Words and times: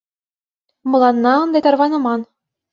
Мыланна 0.89 1.33
ынде 1.43 1.59
тарваныман. 1.65 2.21